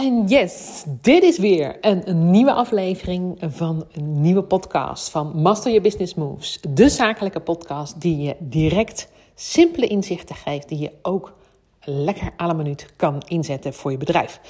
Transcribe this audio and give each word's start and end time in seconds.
En 0.00 0.26
yes, 0.26 0.84
dit 0.86 1.22
is 1.22 1.38
weer 1.38 1.76
een, 1.80 2.30
nieuwe 2.30 2.52
aflevering 2.52 3.38
van 3.40 3.86
een 3.92 4.20
nieuwe 4.20 4.42
podcast 4.42 5.10
van 5.10 5.32
Master 5.34 5.70
Your 5.70 5.82
Business 5.82 6.14
Moves. 6.14 6.58
De 6.68 6.88
zakelijke 6.88 7.40
podcast 7.40 8.00
die 8.00 8.18
je 8.18 8.36
direct 8.38 9.08
simpele 9.34 9.86
inzichten 9.86 10.34
geeft, 10.34 10.68
die 10.68 10.78
je 10.78 10.92
ook 11.02 11.32
lekker 11.80 12.30
la 12.36 12.52
minuut 12.52 12.86
kan 12.96 13.22
inzetten 13.26 13.74
voor 13.74 13.90
je 13.90 13.96
bedrijf. 13.96 14.40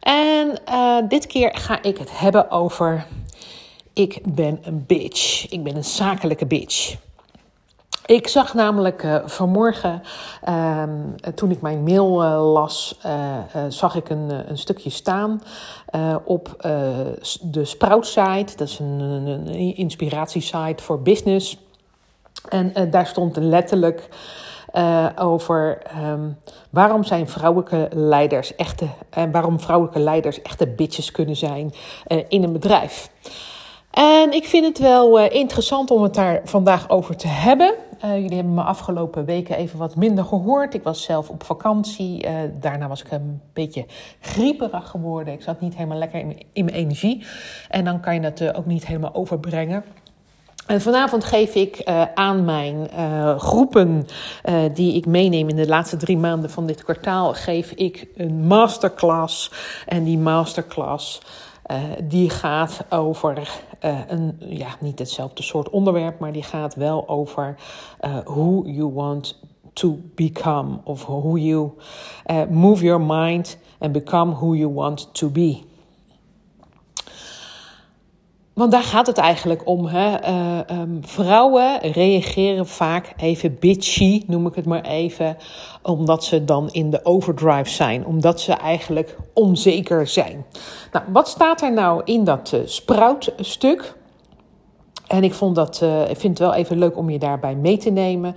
En 0.00 0.60
uh, 0.68 0.98
dit 1.08 1.26
keer 1.26 1.56
ga 1.56 1.82
ik 1.82 1.98
het 1.98 2.18
hebben 2.18 2.50
over: 2.50 3.06
ik 3.92 4.20
ben 4.24 4.58
een 4.62 4.84
bitch. 4.86 5.50
Ik 5.50 5.62
ben 5.62 5.76
een 5.76 5.84
zakelijke 5.84 6.46
bitch. 6.46 6.96
Ik 8.06 8.28
zag 8.28 8.54
namelijk 8.54 9.02
uh, 9.02 9.16
vanmorgen, 9.24 10.02
uh, 10.48 10.82
toen 11.34 11.50
ik 11.50 11.60
mijn 11.60 11.82
mail 11.82 12.24
uh, 12.24 12.52
las, 12.52 12.98
uh, 13.06 13.38
zag 13.68 13.94
ik 13.94 14.08
een, 14.08 14.50
een 14.50 14.58
stukje 14.58 14.90
staan 14.90 15.42
op 16.24 16.56
de 17.40 17.64
Sprout 17.64 18.06
site. 18.06 18.56
Dat 18.56 18.68
is 18.68 18.78
een, 18.78 19.00
een 19.00 19.76
inspiratiesite 19.76 20.82
voor 20.82 21.02
business. 21.02 21.58
En 22.48 22.90
daar 22.90 23.06
stond 23.06 23.36
letterlijk 23.36 24.08
over 25.16 25.82
um, 26.02 26.38
waarom 26.70 27.04
zijn 27.04 27.28
vrouwelijke 27.28 27.88
leiders 27.92 28.56
echte 28.56 28.88
en 29.10 29.30
waarom 29.30 29.60
vrouwelijke 29.60 30.00
leiders 30.00 30.42
echte 30.42 30.66
bitches 30.66 31.10
kunnen 31.10 31.36
zijn 31.36 31.74
in 32.28 32.42
een 32.42 32.52
bedrijf. 32.52 33.10
En 33.94 34.32
ik 34.32 34.44
vind 34.44 34.64
het 34.64 34.78
wel 34.78 35.18
interessant 35.18 35.90
om 35.90 36.02
het 36.02 36.14
daar 36.14 36.40
vandaag 36.44 36.88
over 36.88 37.16
te 37.16 37.28
hebben. 37.28 37.74
Uh, 38.04 38.14
jullie 38.14 38.36
hebben 38.36 38.54
me 38.54 38.62
afgelopen 38.62 39.24
weken 39.24 39.56
even 39.56 39.78
wat 39.78 39.96
minder 39.96 40.24
gehoord. 40.24 40.74
Ik 40.74 40.82
was 40.82 41.02
zelf 41.02 41.28
op 41.28 41.44
vakantie. 41.44 42.26
Uh, 42.26 42.30
daarna 42.60 42.88
was 42.88 43.02
ik 43.02 43.10
een 43.10 43.40
beetje 43.52 43.86
grieperig 44.20 44.88
geworden. 44.88 45.34
Ik 45.34 45.42
zat 45.42 45.60
niet 45.60 45.74
helemaal 45.74 45.98
lekker 45.98 46.20
in, 46.52 46.64
mijn 46.64 46.76
energie. 46.76 47.26
En 47.68 47.84
dan 47.84 48.00
kan 48.00 48.14
je 48.14 48.20
dat 48.20 48.54
ook 48.54 48.66
niet 48.66 48.86
helemaal 48.86 49.14
overbrengen. 49.14 49.84
En 50.66 50.80
vanavond 50.80 51.24
geef 51.24 51.54
ik 51.54 51.82
aan 52.14 52.44
mijn 52.44 52.88
groepen 53.38 54.06
die 54.74 54.94
ik 54.94 55.06
meeneem 55.06 55.48
in 55.48 55.56
de 55.56 55.68
laatste 55.68 55.96
drie 55.96 56.16
maanden 56.16 56.50
van 56.50 56.66
dit 56.66 56.84
kwartaal, 56.84 57.34
geef 57.34 57.70
ik 57.70 58.06
een 58.16 58.46
masterclass. 58.46 59.50
En 59.86 60.04
die 60.04 60.18
masterclass 60.18 61.20
uh, 61.70 61.82
die 62.02 62.30
gaat 62.30 62.84
over 62.90 63.62
uh, 63.84 63.98
een, 64.08 64.36
ja, 64.38 64.68
niet 64.80 64.98
hetzelfde 64.98 65.42
soort 65.42 65.70
onderwerp, 65.70 66.18
maar 66.18 66.32
die 66.32 66.42
gaat 66.42 66.74
wel 66.74 67.08
over 67.08 67.56
uh, 68.00 68.16
who 68.24 68.62
you 68.66 68.92
want 68.92 69.40
to 69.72 69.98
become. 70.14 70.78
Of 70.84 71.04
who 71.04 71.36
you 71.36 71.70
move 72.50 72.84
your 72.84 73.00
mind 73.00 73.58
and 73.78 73.92
become 73.92 74.32
who 74.32 74.54
you 74.54 74.72
want 74.72 75.14
to 75.14 75.30
be. 75.30 75.62
Want 78.54 78.72
daar 78.72 78.82
gaat 78.82 79.06
het 79.06 79.18
eigenlijk 79.18 79.66
om. 79.66 79.86
Hè? 79.86 80.28
Uh, 80.28 80.80
um, 80.80 80.98
vrouwen 81.06 81.78
reageren 81.80 82.66
vaak 82.66 83.12
even 83.16 83.56
bitchy, 83.60 84.22
noem 84.26 84.46
ik 84.46 84.54
het 84.54 84.66
maar 84.66 84.84
even, 84.84 85.36
omdat 85.82 86.24
ze 86.24 86.44
dan 86.44 86.68
in 86.70 86.90
de 86.90 87.04
overdrive 87.04 87.70
zijn, 87.70 88.06
omdat 88.06 88.40
ze 88.40 88.52
eigenlijk 88.52 89.16
onzeker 89.32 90.06
zijn. 90.06 90.44
Nou, 90.92 91.04
wat 91.12 91.28
staat 91.28 91.62
er 91.62 91.72
nou 91.72 92.02
in 92.04 92.24
dat 92.24 92.52
uh, 92.54 92.60
sproutstuk? 92.64 93.94
En 95.06 95.24
ik, 95.24 95.34
vond 95.34 95.54
dat, 95.54 95.80
uh, 95.82 96.02
vind 96.04 96.22
het 96.22 96.38
wel 96.38 96.54
even 96.54 96.78
leuk 96.78 96.96
om 96.96 97.10
je 97.10 97.18
daarbij 97.18 97.54
mee 97.54 97.76
te 97.76 97.90
nemen. 97.90 98.36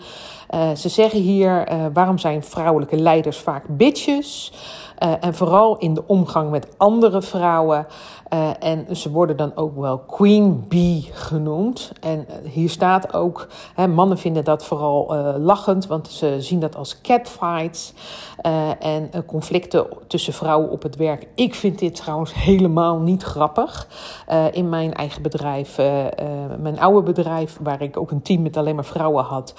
Ze 0.75 0.89
zeggen 0.89 1.19
hier: 1.19 1.67
waarom 1.93 2.17
zijn 2.17 2.43
vrouwelijke 2.43 2.95
leiders 2.95 3.37
vaak 3.37 3.63
bitches? 3.67 4.51
En 4.97 5.33
vooral 5.33 5.77
in 5.77 5.93
de 5.93 6.03
omgang 6.07 6.49
met 6.49 6.67
andere 6.77 7.21
vrouwen. 7.21 7.87
Uh, 8.33 8.49
en 8.59 8.95
ze 8.95 9.11
worden 9.11 9.37
dan 9.37 9.51
ook 9.55 9.77
wel 9.77 9.97
queen 9.97 10.65
bee 10.67 11.09
genoemd. 11.11 11.91
En 11.99 12.25
uh, 12.29 12.51
hier 12.51 12.69
staat 12.69 13.13
ook, 13.13 13.47
hè, 13.75 13.87
mannen 13.87 14.17
vinden 14.17 14.43
dat 14.43 14.65
vooral 14.65 15.15
uh, 15.15 15.33
lachend, 15.37 15.87
want 15.87 16.07
ze 16.07 16.35
zien 16.39 16.59
dat 16.59 16.75
als 16.75 17.01
catfights 17.01 17.93
en 18.79 19.09
conflicten 19.25 19.87
tussen 20.07 20.33
vrouwen 20.33 20.69
op 20.69 20.83
het 20.83 20.95
werk. 20.95 21.27
Ik 21.35 21.55
vind 21.55 21.79
dit 21.79 21.95
trouwens 21.95 22.33
helemaal 22.33 22.97
niet 22.97 23.23
grappig. 23.23 23.87
in 24.51 24.69
mijn 24.69 24.93
eigen 24.93 25.21
bedrijf, 25.21 25.77
mijn 26.59 26.79
oude 26.79 27.01
bedrijf, 27.01 27.57
waar 27.61 27.81
ik 27.81 27.97
ook 27.97 28.11
een 28.11 28.21
team 28.21 28.41
met 28.41 28.57
alleen 28.57 28.75
maar 28.75 28.85
vrouwen 28.85 29.23
had, 29.23 29.53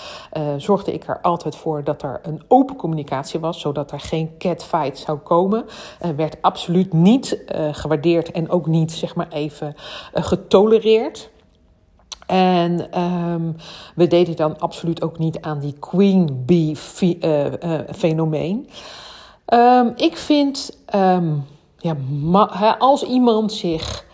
zorgde 0.57 0.93
ik 0.93 1.07
er 1.07 1.21
altijd 1.21 1.57
voor 1.57 1.85
dat 1.85 2.03
er 2.03 2.21
een 2.23 2.43
open 2.49 2.77
communicatie 2.77 3.41
was, 3.41 3.61
zodat 3.61 3.93
er 3.93 4.01
geen 4.01 4.35
catfight 4.39 4.99
zou 4.99 5.19
komen. 5.29 5.65
werd 6.17 6.37
absoluut 6.41 6.93
niet 6.93 7.39
gewaardeerd 7.73 8.31
en 8.31 8.51
ook 8.51 8.67
niet, 8.67 8.93
zeg 8.93 9.15
maar 9.15 9.29
even, 9.29 9.75
uh, 10.15 10.25
getolereerd. 10.25 11.31
En 12.27 13.01
um, 13.03 13.57
we 13.95 14.07
deden 14.07 14.37
dan 14.37 14.59
absoluut 14.59 15.03
ook 15.03 15.19
niet 15.19 15.41
aan 15.41 15.59
die 15.59 15.75
queen 15.79 16.43
bee 16.47 16.77
fenomeen. 17.95 18.69
Um, 19.55 19.93
ik 19.97 20.17
vind, 20.17 20.79
um, 20.95 21.45
ja, 21.79 21.97
als 22.79 23.03
iemand 23.03 23.53
zich 23.53 24.05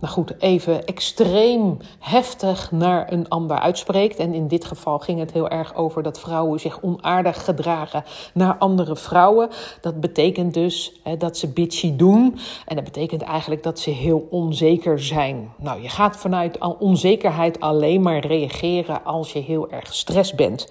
nou 0.00 0.12
goed, 0.12 0.40
even 0.40 0.86
extreem 0.86 1.76
heftig 1.98 2.70
naar 2.72 3.12
een 3.12 3.28
ander 3.28 3.58
uitspreekt. 3.58 4.18
En 4.18 4.34
in 4.34 4.48
dit 4.48 4.64
geval 4.64 4.98
ging 4.98 5.18
het 5.18 5.32
heel 5.32 5.48
erg 5.48 5.74
over 5.74 6.02
dat 6.02 6.20
vrouwen 6.20 6.60
zich 6.60 6.82
onaardig 6.82 7.44
gedragen 7.44 8.04
naar 8.34 8.56
andere 8.58 8.96
vrouwen. 8.96 9.48
Dat 9.80 10.00
betekent 10.00 10.54
dus 10.54 11.00
hè, 11.02 11.16
dat 11.16 11.36
ze 11.36 11.48
bitchy 11.48 11.96
doen. 11.96 12.38
En 12.66 12.74
dat 12.74 12.84
betekent 12.84 13.22
eigenlijk 13.22 13.62
dat 13.62 13.78
ze 13.78 13.90
heel 13.90 14.26
onzeker 14.30 15.02
zijn. 15.02 15.52
Nou, 15.56 15.82
je 15.82 15.88
gaat 15.88 16.16
vanuit 16.16 16.58
onzekerheid 16.78 17.60
alleen 17.60 18.02
maar 18.02 18.26
reageren 18.26 19.04
als 19.04 19.32
je 19.32 19.38
heel 19.38 19.70
erg 19.70 19.88
gestrest 19.88 20.36
bent. 20.36 20.68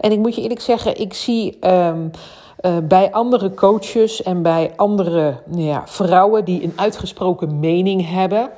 En 0.00 0.12
ik 0.12 0.18
moet 0.18 0.34
je 0.34 0.42
eerlijk 0.42 0.60
zeggen, 0.60 1.00
ik 1.00 1.14
zie. 1.14 1.66
Um, 1.66 2.10
uh, 2.60 2.76
bij 2.82 3.12
andere 3.12 3.54
coaches 3.54 4.22
en 4.22 4.42
bij 4.42 4.72
andere 4.76 5.42
nou 5.46 5.62
ja, 5.62 5.82
vrouwen 5.86 6.44
die 6.44 6.62
een 6.62 6.72
uitgesproken 6.76 7.60
mening 7.60 8.08
hebben 8.10 8.50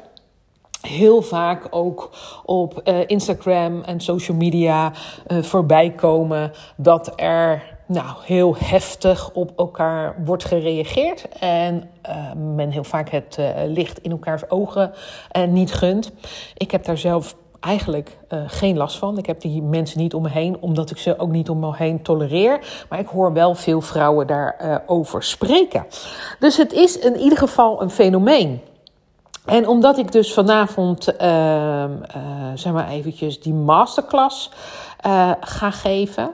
heel 0.87 1.23
vaak 1.23 1.67
ook 1.71 2.11
op 2.45 2.81
uh, 2.85 2.99
Instagram 3.07 3.83
en 3.83 4.01
social 4.01 4.37
media 4.37 4.93
uh, 5.29 5.43
voorbij 5.43 5.91
komen 5.91 6.53
dat 6.77 7.13
er 7.17 7.75
nou, 7.87 8.17
heel 8.25 8.57
heftig 8.59 9.31
op 9.33 9.53
elkaar 9.57 10.17
wordt 10.25 10.45
gereageerd. 10.45 11.29
En 11.41 11.91
uh, 12.09 12.33
men 12.55 12.71
heel 12.71 12.85
vaak 12.85 13.09
het 13.09 13.39
licht 13.67 13.99
in 13.99 14.11
elkaars 14.11 14.51
ogen 14.51 14.93
niet 15.49 15.73
gunt. 15.73 16.13
Ik 16.57 16.71
heb 16.71 16.85
daar 16.85 16.99
zelf 16.99 17.37
eigenlijk 17.61 18.19
geen 18.47 18.77
last 18.77 18.99
van. 18.99 19.19
Ik 19.19 19.27
heb 19.27 19.41
die 19.41 19.63
mensen 19.63 19.99
niet 20.01 20.15
om 20.15 20.23
me 20.23 20.29
heen, 20.29 20.57
omdat 20.61 20.91
ik 20.91 20.99
ze 20.99 21.19
ook 21.19 21.31
niet 21.31 21.51
om 21.51 21.59
me 21.59 21.77
heen 21.77 22.03
tolereer. 22.03 22.85
Maar 22.89 22.99
ik 22.99 23.07
hoor 23.07 23.33
wel 23.33 23.55
veel 23.55 23.81
vrouwen 23.81 24.27
daarover 24.27 24.83
over 24.87 25.23
spreken. 25.23 25.87
Dus 26.39 26.57
het 26.57 26.73
is 26.73 26.99
in 26.99 27.17
ieder 27.17 27.39
geval 27.39 27.83
een 27.83 27.91
fenomeen. 27.91 28.61
En 29.47 29.69
omdat 29.69 29.99
ik 29.99 30.13
dus 30.13 30.33
vanavond, 30.33 31.21
uh, 31.21 31.27
uh, 31.27 31.89
zeg 32.55 32.73
maar 32.73 32.89
eventjes, 32.89 33.41
die 33.41 33.55
masterclass 33.55 34.51
uh, 35.07 35.33
ga 35.41 35.71
geven, 35.71 36.33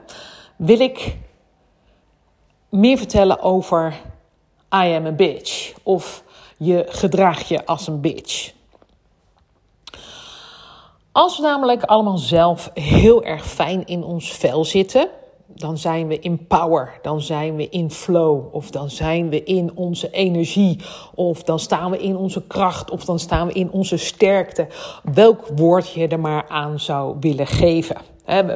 wil 0.55 0.79
ik 0.79 1.17
meer 2.69 2.97
vertellen 2.97 3.41
over 3.41 3.93
I 4.75 4.95
am 4.95 5.05
a 5.05 5.11
bitch. 5.11 5.73
Of 5.83 6.23
je 6.57 6.85
gedraag 6.87 7.47
je 7.47 7.65
als 7.65 7.87
een 7.87 8.01
bitch. 8.01 8.51
Als 11.11 11.37
we 11.37 11.43
namelijk 11.43 11.83
allemaal 11.83 12.17
zelf 12.17 12.71
heel 12.73 13.23
erg 13.23 13.45
fijn 13.45 13.85
in 13.85 14.03
ons 14.03 14.31
vel 14.31 14.65
zitten, 14.65 15.09
dan 15.55 15.77
zijn 15.77 16.07
we 16.07 16.19
in 16.19 16.47
power, 16.47 16.93
dan 17.01 17.21
zijn 17.21 17.55
we 17.55 17.69
in 17.69 17.91
flow, 17.91 18.55
of 18.55 18.69
dan 18.69 18.89
zijn 18.89 19.29
we 19.29 19.43
in 19.43 19.71
onze 19.75 20.09
energie, 20.11 20.79
of 21.15 21.43
dan 21.43 21.59
staan 21.59 21.91
we 21.91 21.97
in 21.99 22.15
onze 22.15 22.43
kracht, 22.47 22.91
of 22.91 23.05
dan 23.05 23.19
staan 23.19 23.47
we 23.47 23.53
in 23.53 23.71
onze 23.71 23.97
sterkte. 23.97 24.67
Welk 25.13 25.47
woord 25.55 25.91
je 25.91 26.07
er 26.07 26.19
maar 26.19 26.45
aan 26.47 26.79
zou 26.79 27.17
willen 27.19 27.47
geven. 27.47 27.97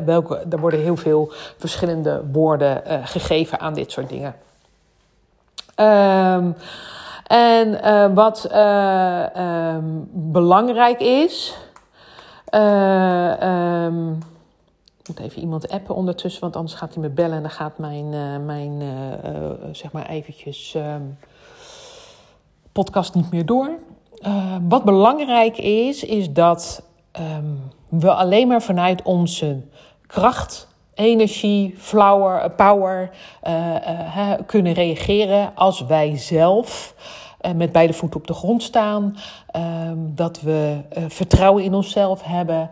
Welke, 0.06 0.46
er 0.50 0.60
worden 0.60 0.82
heel 0.82 0.98
veel 0.98 1.32
verschillende 1.58 2.24
woorden 2.32 2.84
uh, 2.88 3.00
gegeven 3.04 3.60
aan 3.60 3.74
dit 3.74 3.92
soort 3.92 4.10
dingen. 4.10 4.36
Um, 5.80 6.56
en 7.28 7.68
uh, 7.68 8.06
wat 8.14 8.50
uh, 8.52 9.76
um, 9.76 10.10
belangrijk 10.12 11.00
is. 11.00 11.58
Um, 12.54 14.20
moet 15.08 15.20
even 15.20 15.42
iemand 15.42 15.70
appen 15.70 15.96
ondertussen, 15.96 16.42
want 16.42 16.56
anders 16.56 16.76
gaat 16.76 16.94
hij 16.94 17.04
me 17.04 17.10
bellen 17.10 17.36
en 17.36 17.42
dan 17.42 17.52
gaat 17.52 17.78
mijn, 17.78 18.14
uh, 18.14 18.38
mijn 18.46 18.82
uh, 18.82 19.34
uh, 19.34 19.52
zeg 19.72 19.92
maar 19.92 20.06
eventjes 20.10 20.76
ehm, 20.76 21.02
podcast 22.72 23.14
niet 23.14 23.32
meer 23.32 23.46
door. 23.46 23.70
wat 24.68 24.84
belangrijk 24.84 25.58
is, 25.58 26.04
is 26.04 26.34
dat 26.34 26.84
um, 27.20 27.62
we 27.90 28.14
alleen 28.14 28.48
maar 28.48 28.62
vanuit 28.62 29.02
onze 29.02 29.62
kracht 30.08 30.68
energie, 30.94 31.76
flower, 31.78 32.52
power 32.52 33.10
kunnen 34.46 34.74
reageren 34.74 35.52
als 35.56 35.86
wij 35.86 36.18
zelf 36.18 36.96
met 37.56 37.72
beide 37.72 37.94
voeten 37.94 38.20
op 38.20 38.28
de 38.28 38.34
grond 38.34 38.64
staan. 38.64 39.18
Ehm, 39.48 39.98
dat 39.98 40.42
we 40.42 40.78
vertrouwen 41.08 41.64
in 41.64 41.74
onszelf 41.74 42.24
hebben. 42.24 42.70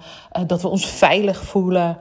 dat 0.47 0.61
we 0.61 0.67
ons 0.67 0.85
veilig 0.85 1.43
voelen. 1.43 1.97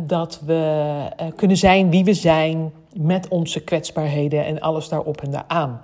Dat 0.00 0.40
we 0.46 1.02
kunnen 1.36 1.56
zijn 1.56 1.90
wie 1.90 2.04
we 2.04 2.14
zijn 2.14 2.72
met 2.92 3.28
onze 3.28 3.60
kwetsbaarheden 3.60 4.44
en 4.44 4.60
alles 4.60 4.88
daarop 4.88 5.20
en 5.20 5.30
daaraan. 5.30 5.82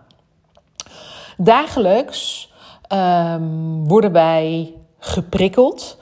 Dagelijks 1.37 2.53
ehm, 2.89 3.43
worden 3.85 4.13
wij 4.13 4.75
geprikkeld 4.99 5.99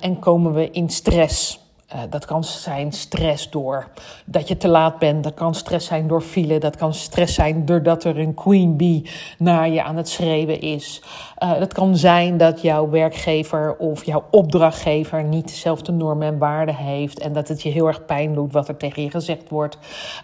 en 0.00 0.18
komen 0.18 0.52
we 0.52 0.70
in 0.70 0.90
stress. 0.90 1.59
Uh, 1.94 2.00
dat 2.10 2.24
kan 2.24 2.44
zijn 2.44 2.92
stress 2.92 3.50
door 3.50 3.88
dat 4.24 4.48
je 4.48 4.56
te 4.56 4.68
laat 4.68 4.98
bent. 4.98 5.24
Dat 5.24 5.34
kan 5.34 5.54
stress 5.54 5.86
zijn 5.86 6.06
door 6.06 6.20
file. 6.20 6.58
Dat 6.58 6.76
kan 6.76 6.94
stress 6.94 7.34
zijn 7.34 7.64
doordat 7.64 8.04
er 8.04 8.18
een 8.18 8.34
queen 8.34 8.76
bee 8.76 9.10
naar 9.38 9.68
je 9.68 9.82
aan 9.82 9.96
het 9.96 10.08
schreeuwen 10.08 10.60
is. 10.60 11.02
Uh, 11.38 11.58
dat 11.58 11.72
kan 11.72 11.96
zijn 11.96 12.36
dat 12.36 12.62
jouw 12.62 12.90
werkgever 12.90 13.76
of 13.76 14.04
jouw 14.04 14.24
opdrachtgever 14.30 15.24
niet 15.24 15.48
dezelfde 15.48 15.92
normen 15.92 16.26
en 16.26 16.38
waarden 16.38 16.74
heeft. 16.74 17.20
En 17.20 17.32
dat 17.32 17.48
het 17.48 17.62
je 17.62 17.68
heel 17.68 17.86
erg 17.86 18.04
pijn 18.04 18.34
doet 18.34 18.52
wat 18.52 18.68
er 18.68 18.76
tegen 18.76 19.02
je 19.02 19.10
gezegd 19.10 19.48
wordt. 19.48 19.78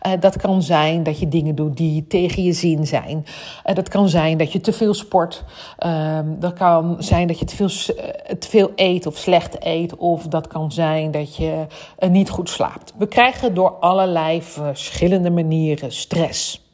Uh, 0.07 0.13
dat 0.21 0.37
kan 0.37 0.63
zijn 0.63 1.03
dat 1.03 1.19
je 1.19 1.29
dingen 1.29 1.55
doet 1.55 1.77
die 1.77 2.07
tegen 2.07 2.43
je 2.43 2.53
zin 2.53 2.87
zijn. 2.87 3.25
dat 3.75 3.89
kan 3.89 4.09
zijn 4.09 4.39
dat 4.39 4.53
je 4.53 4.61
te 4.61 4.73
veel 4.73 4.95
sport. 4.95 5.45
Ehm, 5.79 6.27
dat 6.39 6.53
kan 6.53 6.97
zijn 6.99 7.27
dat 7.27 7.39
je 7.39 7.45
te 7.45 7.57
veel, 7.57 7.69
te 8.39 8.49
veel 8.49 8.73
eet 8.77 9.07
of 9.07 9.17
slecht 9.17 9.65
eet. 9.65 9.97
Of 9.97 10.27
dat 10.27 10.47
kan 10.47 10.73
zijn 10.73 11.11
dat 11.11 11.37
je 11.37 11.56
uh, 11.99 12.11
niet 12.11 12.31
goed 12.31 12.51
slaapt. 12.51 12.93
We 12.99 13.07
krijgen 13.07 13.55
door 13.55 13.71
allerlei 13.71 14.43
verschillende 14.43 15.31
manieren 15.31 15.93
stress. 15.93 16.65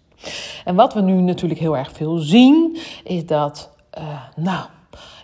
En 0.65 0.75
wat 0.75 0.95
we 0.95 1.01
nu 1.01 1.13
natuurlijk 1.13 1.61
heel 1.61 1.77
erg 1.77 1.93
veel 1.93 2.19
zien, 2.19 2.79
is 3.05 3.27
dat, 3.27 3.71
uh, 3.99 4.05
nou, 4.37 4.65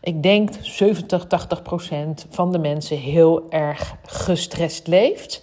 ik 0.01 0.23
denk 0.23 0.51
70, 0.61 1.27
80 1.27 1.63
procent 1.63 2.27
van 2.31 2.53
de 2.53 2.59
mensen 2.59 2.97
heel 2.99 3.51
erg 3.51 3.95
gestrest 4.05 4.87
leeft. 4.87 5.43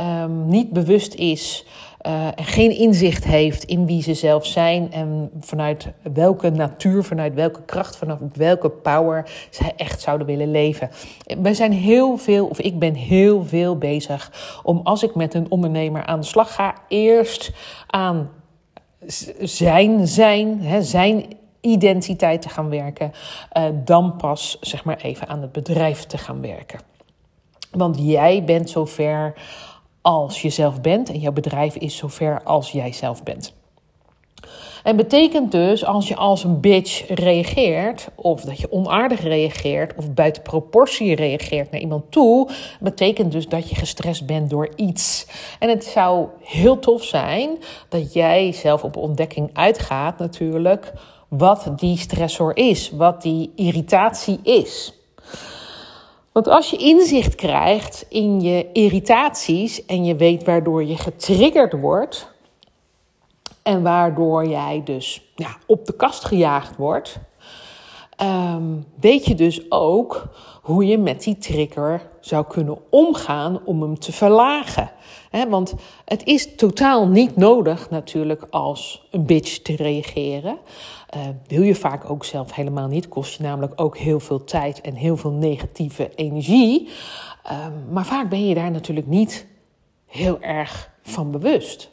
Um, 0.00 0.48
niet 0.48 0.70
bewust 0.70 1.14
is 1.14 1.64
uh, 2.02 2.28
geen 2.36 2.76
inzicht 2.76 3.24
heeft 3.24 3.64
in 3.64 3.86
wie 3.86 4.02
ze 4.02 4.14
zelf 4.14 4.46
zijn 4.46 4.92
en 4.92 5.30
vanuit 5.40 5.88
welke 6.12 6.50
natuur, 6.50 7.04
vanuit 7.04 7.34
welke 7.34 7.62
kracht, 7.62 7.96
vanuit 7.96 8.20
welke 8.36 8.70
power 8.70 9.30
zij 9.50 9.72
echt 9.76 10.00
zouden 10.00 10.26
willen 10.26 10.50
leven. 10.50 10.90
Wij 11.38 11.54
zijn 11.54 11.72
heel 11.72 12.16
veel, 12.16 12.46
of 12.46 12.60
ik 12.60 12.78
ben 12.78 12.94
heel 12.94 13.44
veel 13.44 13.78
bezig 13.78 14.32
om 14.62 14.80
als 14.84 15.02
ik 15.02 15.14
met 15.14 15.34
een 15.34 15.50
ondernemer 15.50 16.06
aan 16.06 16.20
de 16.20 16.26
slag 16.26 16.54
ga, 16.54 16.74
eerst 16.88 17.52
aan 17.86 18.30
zijn, 19.38 20.06
zijn, 20.06 20.60
hè, 20.60 20.82
zijn 20.82 21.24
identiteit 21.60 22.42
te 22.42 22.48
gaan 22.48 22.68
werken, 22.68 23.12
uh, 23.56 23.64
dan 23.84 24.16
pas 24.16 24.56
zeg 24.60 24.84
maar 24.84 24.96
even 24.96 25.28
aan 25.28 25.42
het 25.42 25.52
bedrijf 25.52 26.04
te 26.04 26.18
gaan 26.18 26.40
werken. 26.40 26.80
Want 27.70 27.96
jij 27.98 28.44
bent 28.44 28.70
zover 28.70 29.34
als 30.06 30.42
jezelf 30.42 30.80
bent 30.80 31.10
en 31.10 31.18
jouw 31.18 31.32
bedrijf 31.32 31.76
is 31.76 31.96
zover 31.96 32.42
als 32.42 32.70
jij 32.70 32.92
zelf 32.92 33.22
bent. 33.22 33.54
En 34.82 34.96
betekent 34.96 35.52
dus 35.52 35.84
als 35.84 36.08
je 36.08 36.16
als 36.16 36.44
een 36.44 36.60
bitch 36.60 37.08
reageert, 37.08 38.08
of 38.14 38.40
dat 38.40 38.58
je 38.58 38.72
onaardig 38.72 39.22
reageert, 39.22 39.94
of 39.96 40.12
buiten 40.12 40.42
proportie 40.42 41.14
reageert 41.14 41.70
naar 41.70 41.80
iemand 41.80 42.10
toe, 42.10 42.48
betekent 42.80 43.32
dus 43.32 43.48
dat 43.48 43.68
je 43.68 43.74
gestrest 43.74 44.26
bent 44.26 44.50
door 44.50 44.68
iets. 44.76 45.26
En 45.58 45.68
het 45.68 45.84
zou 45.84 46.26
heel 46.42 46.78
tof 46.78 47.04
zijn 47.04 47.50
dat 47.88 48.12
jij 48.12 48.52
zelf 48.52 48.84
op 48.84 48.96
ontdekking 48.96 49.50
uitgaat, 49.52 50.18
natuurlijk, 50.18 50.92
wat 51.28 51.72
die 51.76 51.98
stressor 51.98 52.56
is, 52.56 52.90
wat 52.90 53.22
die 53.22 53.52
irritatie 53.54 54.38
is. 54.42 54.95
Want 56.36 56.48
als 56.48 56.70
je 56.70 56.76
inzicht 56.76 57.34
krijgt 57.34 58.06
in 58.08 58.40
je 58.40 58.72
irritaties 58.72 59.86
en 59.86 60.04
je 60.04 60.16
weet 60.16 60.44
waardoor 60.44 60.84
je 60.84 60.96
getriggerd 60.96 61.80
wordt 61.80 62.32
en 63.62 63.82
waardoor 63.82 64.46
jij 64.46 64.82
dus 64.84 65.22
ja, 65.34 65.56
op 65.66 65.86
de 65.86 65.92
kast 65.92 66.24
gejaagd 66.24 66.76
wordt, 66.76 67.18
um, 68.22 68.84
weet 69.00 69.24
je 69.24 69.34
dus 69.34 69.70
ook 69.70 70.28
hoe 70.62 70.86
je 70.86 70.98
met 70.98 71.22
die 71.22 71.38
trigger 71.38 72.10
zou 72.20 72.46
kunnen 72.46 72.78
omgaan 72.90 73.60
om 73.64 73.82
hem 73.82 73.98
te 73.98 74.12
verlagen. 74.12 74.90
want 75.48 75.74
het 76.04 76.24
is 76.24 76.56
totaal 76.56 77.08
niet 77.08 77.36
nodig 77.36 77.90
natuurlijk 77.90 78.46
als 78.50 79.06
een 79.10 79.26
bitch 79.26 79.58
te 79.58 79.76
reageren. 79.76 80.58
Uh, 81.16 81.22
wil 81.46 81.62
je 81.62 81.74
vaak 81.74 82.10
ook 82.10 82.24
zelf 82.24 82.54
helemaal 82.54 82.88
niet. 82.88 83.08
Kost 83.08 83.36
je 83.36 83.42
namelijk 83.42 83.72
ook 83.80 83.98
heel 83.98 84.20
veel 84.20 84.44
tijd 84.44 84.80
en 84.80 84.94
heel 84.94 85.16
veel 85.16 85.30
negatieve 85.30 86.10
energie. 86.14 86.88
Uh, 87.46 87.66
maar 87.90 88.06
vaak 88.06 88.28
ben 88.28 88.48
je 88.48 88.54
daar 88.54 88.70
natuurlijk 88.70 89.06
niet 89.06 89.46
heel 90.06 90.40
erg 90.40 90.90
van 91.02 91.30
bewust. 91.30 91.90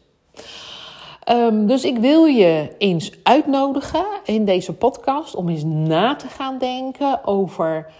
Um, 1.29 1.67
dus 1.67 1.83
ik 1.83 1.97
wil 1.97 2.25
je 2.25 2.75
eens 2.77 3.11
uitnodigen 3.23 4.05
in 4.23 4.45
deze 4.45 4.73
podcast 4.73 5.35
om 5.35 5.49
eens 5.49 5.63
na 5.63 6.15
te 6.15 6.27
gaan 6.27 6.57
denken 6.57 7.25
over 7.25 7.91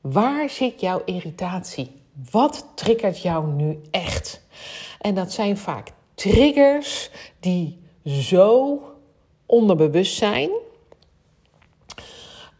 waar 0.00 0.50
zit 0.50 0.80
jouw 0.80 1.02
irritatie? 1.04 1.90
Wat 2.30 2.66
triggert 2.74 3.22
jou 3.22 3.46
nu 3.46 3.80
echt? 3.90 4.42
En 5.00 5.14
dat 5.14 5.32
zijn 5.32 5.56
vaak 5.56 5.92
triggers 6.14 7.10
die 7.40 7.78
zo 8.04 8.78
onderbewust 9.46 10.16
zijn 10.16 10.50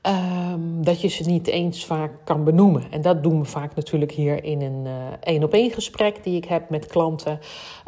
Um, 0.07 0.85
dat 0.85 1.01
je 1.01 1.09
ze 1.09 1.23
niet 1.23 1.47
eens 1.47 1.87
vaak 1.87 2.11
kan 2.25 2.45
benoemen. 2.45 2.83
En 2.91 3.03
dat 3.03 3.23
doen 3.23 3.41
we 3.41 3.45
vaak 3.45 3.75
natuurlijk 3.75 4.13
hier 4.13 4.45
in 4.45 4.61
een 4.61 4.87
één 5.21 5.43
op 5.43 5.53
één 5.53 5.71
gesprek 5.71 6.25
die 6.25 6.37
ik 6.37 6.45
heb 6.45 6.71
met 6.71 6.87
klanten. 6.87 7.41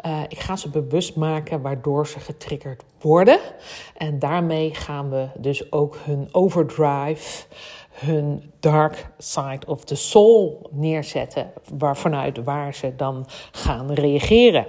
Uh, 0.05 0.21
ik 0.27 0.39
ga 0.39 0.55
ze 0.55 0.69
bewust 0.69 1.15
maken 1.15 1.61
waardoor 1.61 2.07
ze 2.07 2.19
getriggerd 2.19 2.83
worden. 3.01 3.39
En 3.97 4.19
daarmee 4.19 4.73
gaan 4.73 5.09
we 5.09 5.27
dus 5.37 5.71
ook 5.71 5.97
hun 6.03 6.27
overdrive, 6.31 7.45
hun 7.89 8.51
dark 8.59 9.09
side 9.17 9.61
of 9.67 9.83
the 9.83 9.95
soul 9.95 10.69
neerzetten. 10.71 11.51
Waarvanuit 11.77 12.43
waar 12.43 12.73
ze 12.73 12.95
dan 12.95 13.25
gaan 13.51 13.91
reageren. 13.91 14.67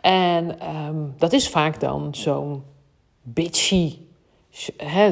En 0.00 0.74
um, 0.76 1.14
dat 1.18 1.32
is 1.32 1.48
vaak 1.48 1.80
dan 1.80 2.14
zo'n 2.14 2.62
bitchy 3.22 3.98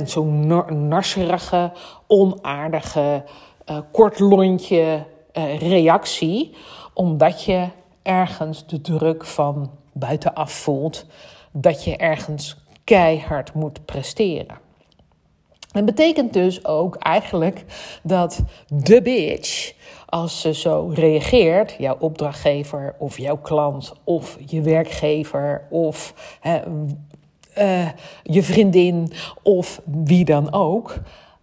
zo'n 0.05 0.46
narserige, 0.89 1.72
onaardige, 2.06 3.25
uh, 3.70 3.79
kort 3.93 4.19
lontje 4.19 5.05
uh, 5.32 5.58
reactie, 5.58 6.55
omdat 6.94 7.44
je 7.44 7.69
ergens 8.03 8.67
de 8.67 8.81
druk 8.81 9.25
van 9.25 9.70
buitenaf 9.93 10.53
voelt 10.53 11.06
dat 11.53 11.84
je 11.84 11.96
ergens 11.96 12.56
keihard 12.84 13.55
moet 13.55 13.84
presteren. 13.84 14.58
Dat 15.72 15.84
betekent 15.84 16.32
dus 16.32 16.65
ook 16.65 16.96
eigenlijk 16.96 17.65
dat 18.03 18.43
de 18.67 19.03
bitch, 19.03 19.72
als 20.06 20.41
ze 20.41 20.55
zo 20.55 20.91
reageert, 20.94 21.75
jouw 21.79 21.96
opdrachtgever 21.99 22.94
of 22.99 23.19
jouw 23.19 23.37
klant 23.37 23.93
of 24.05 24.39
je 24.46 24.61
werkgever 24.61 25.67
of 25.70 26.15
uh, 27.59 27.89
je 28.23 28.43
vriendin 28.43 29.13
of 29.43 29.81
wie 29.85 30.25
dan 30.25 30.53
ook, 30.53 30.94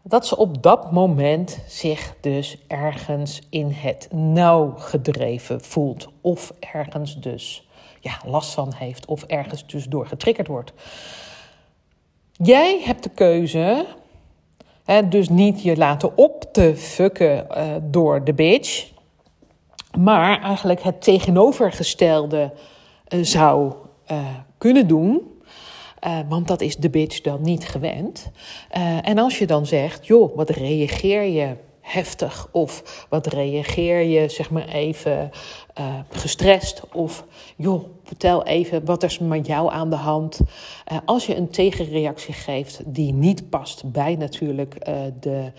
dat 0.04 0.28
ze 0.28 0.38
op 0.38 0.63
dat 0.63 0.92
moment 0.92 1.60
zich 1.68 2.16
dus 2.22 2.58
ergens 2.68 3.42
in 3.50 3.72
het 3.72 4.08
nauw 4.12 4.74
gedreven 4.78 5.62
voelt. 5.62 6.08
Of 6.22 6.54
ergens 6.60 7.20
dus 7.20 7.68
ja, 8.00 8.20
last 8.25 8.54
van 8.54 8.74
heeft 8.75 9.06
of 9.06 9.24
ergens 9.24 9.68
dus 9.68 9.86
door 9.86 10.08
getriggerd 10.08 10.48
wordt. 10.48 10.74
Jij 12.32 12.82
hebt 12.84 13.04
de 13.04 13.10
keuze, 13.10 13.86
hè, 14.84 15.08
dus 15.08 15.30
niet 15.30 15.63
je 15.63 15.78
laten 15.78 16.18
op 16.18 16.44
te 16.51 16.75
fucken 16.75 17.48
uh, 17.51 17.75
door 17.82 18.24
de 18.24 18.34
bitch, 18.34 18.92
maar 19.98 20.42
eigenlijk 20.42 20.82
het 20.82 21.01
tegenovergestelde 21.01 22.54
uh, 23.13 23.24
zou 23.24 23.74
kunnen 24.58 24.88
doen. 24.88 25.38
Uh, 26.06 26.20
want 26.29 26.48
dat 26.48 26.62
is 26.62 26.75
de 26.75 26.89
bitch 26.89 27.22
dan 27.22 27.41
niet 27.41 27.68
gewend. 27.68 28.32
Uh, 28.77 29.08
en 29.08 29.18
als 29.18 29.39
je 29.39 29.48
dan 29.48 29.65
zegt, 29.65 30.08
joh, 30.08 30.36
wat 30.36 30.50
reageer 30.50 31.24
je 31.24 31.56
heftig? 31.82 32.50
Of 32.51 33.06
wat 33.10 33.27
reageer 33.27 34.01
je, 34.01 34.29
zeg 34.29 34.50
maar 34.50 34.68
even, 34.68 35.32
uh, 35.79 35.86
gestrest? 36.10 36.82
Of 36.94 37.25
joh, 37.56 37.84
vertel 38.03 38.46
even, 38.46 38.86
wat 38.86 39.03
is 39.03 39.20
met 39.20 39.48
jou 39.48 39.72
aan 39.72 39.89
de 39.89 39.96
hand? 39.96 40.39
als 41.06 41.25
je 41.25 41.36
een 41.36 41.50
tegenreactie 41.50 42.34
geeft 42.34 42.82
die 42.86 43.13
niet 43.13 43.50
past 43.50 43.91
bij 43.91 44.15
natuurlijk 44.15 44.86
de 45.20 45.51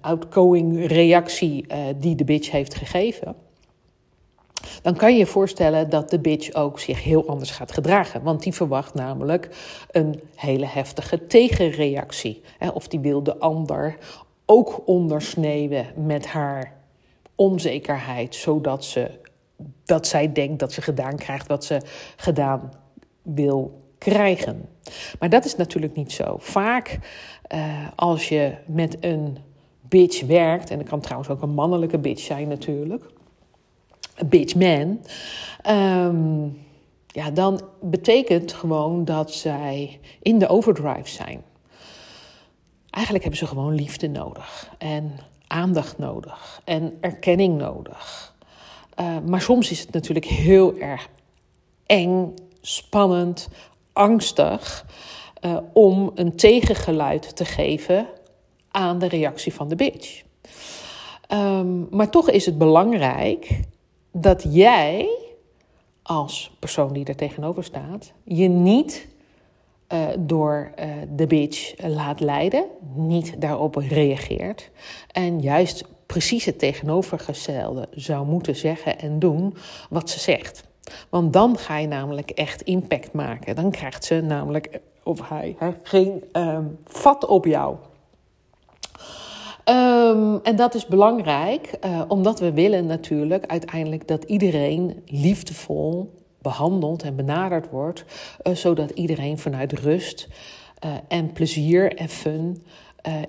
outgoing 0.00 0.86
reactie 0.86 1.66
die 1.98 2.14
de 2.14 2.24
bitch 2.24 2.50
heeft 2.50 2.74
gegeven 2.74 3.36
dan 4.82 4.96
kan 4.96 5.12
je 5.12 5.18
je 5.18 5.26
voorstellen 5.26 5.90
dat 5.90 6.10
de 6.10 6.18
bitch 6.18 6.54
ook 6.54 6.80
zich 6.80 7.02
heel 7.04 7.28
anders 7.28 7.50
gaat 7.50 7.72
gedragen. 7.72 8.22
Want 8.22 8.42
die 8.42 8.54
verwacht 8.54 8.94
namelijk 8.94 9.48
een 9.90 10.20
hele 10.34 10.66
heftige 10.66 11.26
tegenreactie. 11.26 12.42
Of 12.74 12.88
die 12.88 13.00
wil 13.00 13.22
de 13.22 13.38
ander 13.38 13.96
ook 14.46 14.82
ondersneeuwen 14.84 15.86
met 15.96 16.26
haar 16.26 16.72
onzekerheid, 17.34 18.34
zodat 18.34 18.84
ze, 18.84 19.10
dat 19.84 20.06
zij 20.06 20.32
denkt 20.32 20.58
dat 20.58 20.72
ze 20.72 20.82
gedaan 20.82 21.16
krijgt 21.16 21.46
wat 21.46 21.64
ze 21.64 21.80
gedaan 22.16 22.72
wil 23.22 23.82
krijgen. 23.98 24.68
Maar 25.18 25.28
dat 25.28 25.44
is 25.44 25.56
natuurlijk 25.56 25.94
niet 25.94 26.12
zo. 26.12 26.36
Vaak 26.38 26.98
uh, 27.54 27.88
als 27.94 28.28
je 28.28 28.54
met 28.66 28.96
een 29.00 29.38
bitch 29.80 30.26
werkt, 30.26 30.70
en 30.70 30.78
het 30.78 30.88
kan 30.88 31.00
trouwens 31.00 31.30
ook 31.30 31.42
een 31.42 31.54
mannelijke 31.54 31.98
bitch 31.98 32.22
zijn 32.22 32.48
natuurlijk, 32.48 33.04
bitch 34.26 34.54
man, 34.54 35.00
um, 35.66 36.58
ja, 37.06 37.30
dan 37.30 37.60
betekent 37.80 38.52
gewoon 38.52 39.04
dat 39.04 39.32
zij 39.32 40.00
in 40.22 40.38
de 40.38 40.48
overdrive 40.48 41.08
zijn. 41.08 41.42
Eigenlijk 42.90 43.24
hebben 43.24 43.42
ze 43.42 43.54
gewoon 43.54 43.74
liefde 43.74 44.08
nodig 44.08 44.70
en 44.78 45.12
aandacht 45.46 45.98
nodig 45.98 46.60
en 46.64 46.98
erkenning 47.00 47.58
nodig. 47.58 48.34
Uh, 49.00 49.16
maar 49.26 49.40
soms 49.40 49.70
is 49.70 49.80
het 49.80 49.92
natuurlijk 49.92 50.26
heel 50.26 50.78
erg 50.78 51.08
eng, 51.86 52.34
spannend, 52.60 53.48
angstig 53.92 54.86
uh, 55.40 55.56
om 55.72 56.10
een 56.14 56.36
tegengeluid 56.36 57.36
te 57.36 57.44
geven 57.44 58.06
aan 58.70 58.98
de 58.98 59.08
reactie 59.08 59.54
van 59.54 59.68
de 59.68 59.76
bitch. 59.76 60.22
Um, 61.32 61.88
maar 61.90 62.10
toch 62.10 62.30
is 62.30 62.46
het 62.46 62.58
belangrijk 62.58 63.60
dat 64.12 64.44
jij 64.48 65.08
als 66.02 66.56
persoon 66.58 66.92
die 66.92 67.04
er 67.04 67.16
tegenover 67.16 67.64
staat, 67.64 68.12
je 68.24 68.48
niet 68.48 69.06
uh, 69.92 70.08
door 70.18 70.72
uh, 70.78 70.86
de 71.16 71.26
bitch 71.26 71.74
laat 71.86 72.20
leiden, 72.20 72.64
niet 72.94 73.40
daarop 73.40 73.74
reageert 73.74 74.70
en 75.12 75.40
juist 75.40 75.84
precies 76.06 76.44
het 76.44 76.58
tegenovergestelde 76.58 77.88
zou 77.90 78.26
moeten 78.26 78.56
zeggen 78.56 78.98
en 78.98 79.18
doen 79.18 79.54
wat 79.90 80.10
ze 80.10 80.20
zegt. 80.20 80.66
Want 81.08 81.32
dan 81.32 81.58
ga 81.58 81.78
je 81.78 81.86
namelijk 81.86 82.30
echt 82.30 82.62
impact 82.62 83.12
maken. 83.12 83.56
Dan 83.56 83.70
krijgt 83.70 84.04
ze 84.04 84.20
namelijk, 84.20 84.80
of 85.02 85.28
hij, 85.28 85.56
geen 85.82 86.24
um, 86.32 86.78
vat 86.84 87.26
op 87.26 87.44
jou. 87.44 87.76
Um, 89.70 90.40
en 90.42 90.56
dat 90.56 90.74
is 90.74 90.86
belangrijk, 90.86 91.78
uh, 91.84 92.02
omdat 92.08 92.40
we 92.40 92.52
willen 92.52 92.86
natuurlijk 92.86 93.46
uiteindelijk 93.46 94.08
dat 94.08 94.24
iedereen 94.24 95.02
liefdevol 95.06 96.14
behandeld 96.42 97.02
en 97.02 97.16
benaderd 97.16 97.70
wordt, 97.70 98.04
uh, 98.42 98.54
zodat 98.54 98.90
iedereen 98.90 99.38
vanuit 99.38 99.72
rust 99.72 100.28
uh, 100.84 100.90
en 101.08 101.32
plezier 101.32 101.96
en 101.96 102.08
fun 102.08 102.62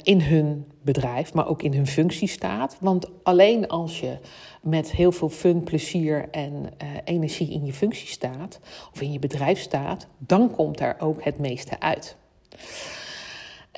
in 0.04 0.22
hun 0.22 0.66
bedrijf, 0.82 1.34
maar 1.34 1.48
ook 1.48 1.64
in 1.64 1.74
hun 1.74 1.88
functie 1.88 2.28
staat. 2.28 2.78
Want 2.80 3.08
alleen 3.24 3.68
als 3.68 4.00
je 4.00 4.18
met 4.62 4.92
heel 4.92 5.12
veel 5.12 5.30
fun, 5.30 5.64
plezier 5.64 6.28
en 6.32 6.70
energie 7.04 7.52
in 7.52 7.66
je 7.66 7.74
functie 7.74 8.08
staat, 8.08 8.60
of 8.94 9.02
in 9.02 9.12
je 9.12 9.20
bedrijf 9.20 9.60
staat, 9.60 10.08
dan 10.18 10.52
komt 10.52 10.78
daar 10.78 10.96
ook 11.00 11.24
het 11.24 11.40
meeste 11.40 11.80
uit. 11.80 12.18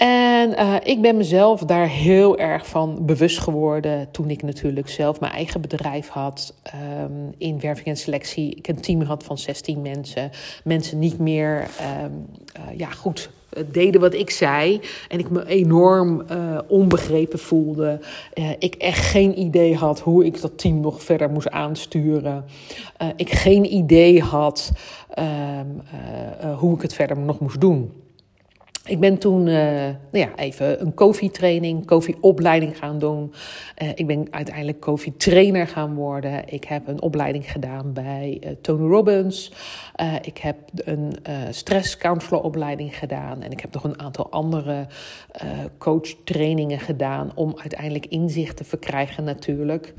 En 0.01 0.50
uh, 0.51 0.75
ik 0.84 1.01
ben 1.01 1.17
mezelf 1.17 1.60
daar 1.60 1.88
heel 1.88 2.38
erg 2.38 2.67
van 2.67 3.05
bewust 3.05 3.39
geworden 3.39 4.12
toen 4.12 4.29
ik 4.29 4.43
natuurlijk 4.43 4.89
zelf 4.89 5.20
mijn 5.20 5.31
eigen 5.31 5.62
bedrijf 5.62 6.08
had 6.08 6.53
um, 7.03 7.34
in 7.38 7.60
werving 7.60 7.88
en 7.88 7.98
selectie. 7.98 8.55
Ik 8.55 8.67
een 8.67 8.81
team 8.81 9.01
had 9.01 9.24
van 9.24 9.38
16 9.38 9.81
mensen. 9.81 10.31
Mensen 10.63 11.00
niet 11.00 11.20
meer 11.20 11.67
um, 12.03 12.25
uh, 12.58 12.77
ja, 12.77 12.89
goed 12.89 13.29
deden 13.72 14.01
wat 14.01 14.13
ik 14.13 14.29
zei. 14.29 14.81
En 15.10 15.20
ik 15.20 15.29
me 15.29 15.46
enorm 15.46 16.25
onbegrepen 16.67 17.39
voelde. 17.39 18.00
Ik 18.60 18.75
echt 18.75 19.05
geen 19.05 19.39
idee 19.39 19.75
had 19.75 20.00
hoe 20.00 20.25
ik 20.25 20.41
dat 20.41 20.58
team 20.58 20.79
nog 20.79 21.03
verder 21.03 21.29
moest 21.29 21.50
aansturen. 21.50 22.46
Uh, 23.01 23.08
ik 23.15 23.29
geen 23.29 23.74
idee 23.74 24.22
had 24.22 24.72
ehm, 25.10 25.67
hoe 26.58 26.75
ik 26.75 26.81
het 26.81 26.93
verder 26.93 27.17
nog 27.17 27.39
moest 27.39 27.62
doen. 27.62 27.91
Ik 28.86 29.00
ben 29.00 29.18
toen 29.18 29.48
uh, 29.48 29.54
nou 29.54 29.96
ja, 30.12 30.36
even 30.36 30.82
een 30.82 30.94
koffietraining, 30.94 31.86
koffieopleiding 31.86 32.78
gaan 32.78 33.00
doen. 33.00 33.34
Uh, 33.82 33.90
ik 33.96 34.08
ben 34.08 34.28
uiteindelijk 34.32 34.80
koffietrainer 34.80 35.68
gaan 35.68 35.96
worden. 35.96 36.44
Ik 36.50 36.64
heb 36.64 36.88
een 36.88 37.02
opleiding 37.02 37.52
gedaan 37.52 37.94
bij 37.94 38.42
uh, 38.44 38.50
Tony 38.62 38.88
Robbins. 38.88 39.52
ik 40.22 40.38
heb 40.38 40.58
een 40.74 41.16
stress 41.50 41.98
counselor 41.98 42.44
opleiding 42.44 42.98
gedaan. 42.98 43.42
En 43.42 43.52
ik 43.52 43.60
heb 43.60 43.74
nog 43.74 43.84
een 43.84 44.00
aantal 44.00 44.32
andere 44.32 44.88
coachtrainingen 45.78 46.80
gedaan 46.80 47.32
om 47.36 47.54
uiteindelijk 47.58 48.06
inzicht 48.06 48.58
te 48.58 48.64
verkrijgen 48.64 49.24
natuurlijk 49.24 49.94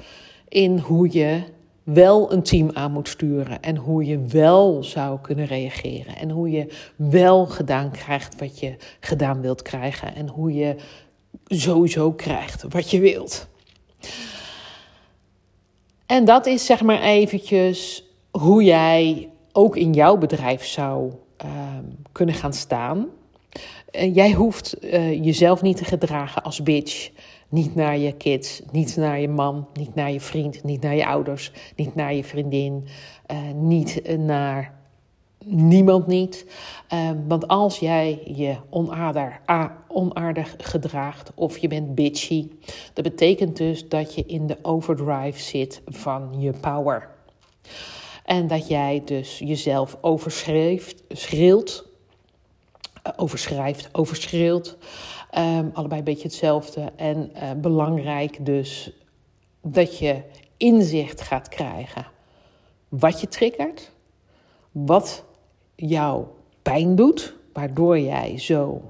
in 0.48 0.78
hoe 0.78 1.08
je 1.12 1.42
wel 1.82 2.32
een 2.32 2.42
team 2.42 2.70
aan 2.72 2.92
moet 2.92 3.08
sturen 3.08 3.62
en 3.62 3.76
hoe 3.76 4.04
je 4.04 4.18
wel 4.18 4.84
zou 4.84 5.20
kunnen 5.20 5.46
reageren 5.46 6.16
en 6.16 6.30
hoe 6.30 6.50
je 6.50 6.66
wel 6.96 7.46
gedaan 7.46 7.90
krijgt 7.90 8.38
wat 8.38 8.60
je 8.60 8.76
gedaan 9.00 9.40
wilt 9.40 9.62
krijgen 9.62 10.14
en 10.14 10.28
hoe 10.28 10.54
je 10.54 10.76
sowieso 11.46 12.12
krijgt 12.12 12.64
wat 12.68 12.90
je 12.90 13.00
wilt. 13.00 13.48
En 16.06 16.24
dat 16.24 16.46
is 16.46 16.66
zeg 16.66 16.82
maar 16.82 17.00
eventjes 17.00 18.04
hoe 18.30 18.64
jij 18.64 19.28
ook 19.52 19.76
in 19.76 19.92
jouw 19.92 20.16
bedrijf 20.16 20.64
zou 20.64 21.12
uh, 21.44 21.50
kunnen 22.12 22.34
gaan 22.34 22.52
staan. 22.52 23.06
Jij 24.12 24.32
hoeft 24.32 24.84
uh, 24.84 25.24
jezelf 25.24 25.62
niet 25.62 25.76
te 25.76 25.84
gedragen 25.84 26.42
als 26.42 26.62
bitch. 26.62 27.10
Niet 27.52 27.74
naar 27.74 27.98
je 27.98 28.12
kids, 28.12 28.62
niet 28.70 28.96
naar 28.96 29.20
je 29.20 29.28
man, 29.28 29.68
niet 29.74 29.94
naar 29.94 30.10
je 30.10 30.20
vriend, 30.20 30.62
niet 30.62 30.82
naar 30.82 30.94
je 30.94 31.06
ouders, 31.06 31.52
niet 31.76 31.94
naar 31.94 32.14
je 32.14 32.24
vriendin, 32.24 32.86
uh, 33.32 33.38
niet 33.54 34.18
naar 34.18 34.74
niemand 35.44 36.06
niet. 36.06 36.46
Uh, 36.92 37.10
want 37.28 37.48
als 37.48 37.78
jij 37.78 38.22
je 38.24 38.56
onaardig, 38.70 39.40
onaardig 39.88 40.54
gedraagt 40.58 41.32
of 41.34 41.58
je 41.58 41.68
bent 41.68 41.94
bitchy, 41.94 42.50
dat 42.92 43.04
betekent 43.04 43.56
dus 43.56 43.88
dat 43.88 44.14
je 44.14 44.24
in 44.26 44.46
de 44.46 44.58
overdrive 44.62 45.40
zit 45.40 45.82
van 45.86 46.34
je 46.38 46.52
power. 46.52 47.08
En 48.24 48.46
dat 48.46 48.68
jij 48.68 49.02
dus 49.04 49.38
jezelf 49.38 49.96
overschreeuwt, 50.00 50.94
schreeuwt, 51.08 51.84
uh, 53.06 53.12
overschrijft, 53.16 53.88
overschreeuwt. 53.92 54.76
Um, 55.38 55.70
allebei 55.72 55.98
een 55.98 56.04
beetje 56.04 56.22
hetzelfde. 56.22 56.92
En 56.96 57.30
uh, 57.34 57.50
belangrijk 57.52 58.46
dus 58.46 58.92
dat 59.62 59.98
je 59.98 60.22
inzicht 60.56 61.20
gaat 61.20 61.48
krijgen 61.48 62.06
wat 62.88 63.20
je 63.20 63.28
triggert, 63.28 63.92
wat 64.72 65.24
jou 65.74 66.24
pijn 66.62 66.96
doet, 66.96 67.34
waardoor 67.52 67.98
jij 67.98 68.38
zo 68.38 68.82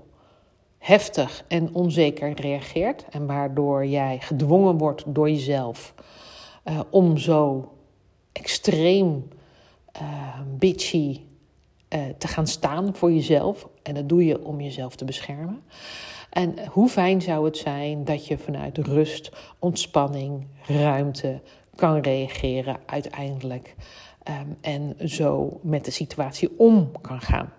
heftig 0.79 1.45
en 1.49 1.75
onzeker 1.75 2.33
reageert 2.33 3.05
en 3.11 3.27
waardoor 3.27 3.87
jij 3.87 4.19
gedwongen 4.21 4.79
wordt 4.79 5.03
door 5.07 5.31
jezelf 5.31 5.95
uh, 6.65 6.81
om 6.91 7.19
zo 7.19 7.73
extreem 8.33 9.29
uh, 10.03 10.41
bitchy 10.59 11.21
uh, 11.89 12.01
te 12.19 12.29
gaan 12.29 12.47
staan 12.47 12.95
voor 12.95 13.13
jezelf. 13.13 13.69
En 13.83 13.95
dat 13.95 14.09
doe 14.09 14.25
je 14.25 14.45
om 14.45 14.61
jezelf 14.61 14.97
te 14.97 15.05
beschermen. 15.05 15.63
En 16.33 16.55
hoe 16.69 16.89
fijn 16.89 17.23
zou 17.23 17.45
het 17.45 17.57
zijn 17.57 18.05
dat 18.05 18.27
je 18.27 18.39
vanuit 18.39 18.79
rust, 18.79 19.31
ontspanning, 19.59 20.47
ruimte 20.67 21.41
kan 21.75 22.01
reageren 22.01 22.77
uiteindelijk. 22.87 23.75
Um, 24.29 24.57
en 24.61 25.09
zo 25.09 25.61
met 25.63 25.85
de 25.85 25.91
situatie 25.91 26.59
om 26.59 26.91
kan 27.01 27.21
gaan. 27.21 27.53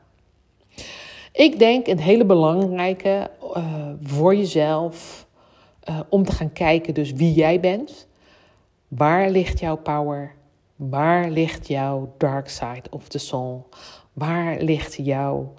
Ik 1.32 1.60
denk 1.60 1.88
een 1.88 2.00
hele 2.00 2.26
belangrijke 2.26 3.30
uh, 3.58 3.90
voor 4.02 4.36
jezelf 4.36 5.28
uh, 5.90 6.00
om 6.10 6.24
te 6.24 6.32
gaan 6.32 6.54
kijken 6.54 6.94
dus 6.94 7.12
wie 7.12 7.34
jij 7.34 7.60
bent. 7.60 8.08
Waar 8.88 9.30
ligt 9.30 9.60
jouw 9.60 9.78
power? 9.78 10.36
Waar 10.76 11.30
ligt 11.30 11.68
jouw 11.68 12.14
dark 12.18 12.50
side 12.50 12.84
of 12.90 13.08
the 13.08 13.18
soul? 13.18 13.70
Waar 14.14 14.62
ligt 14.62 14.96
jouw 14.96 15.54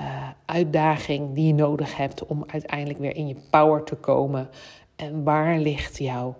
uh, 0.00 0.28
uitdaging 0.44 1.34
die 1.34 1.46
je 1.46 1.54
nodig 1.54 1.96
hebt 1.96 2.26
om 2.26 2.44
uiteindelijk 2.46 2.98
weer 2.98 3.16
in 3.16 3.28
je 3.28 3.36
power 3.50 3.84
te 3.84 3.94
komen? 3.94 4.48
En 4.96 5.24
waar 5.24 5.58
ligt 5.58 5.98
jouw 5.98 6.36